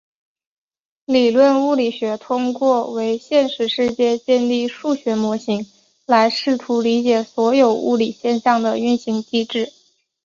[1.05, 5.63] 理论物理学通过为现实世界建立数学模型
[6.07, 9.71] 来试图理解所有物理现象的运行机制。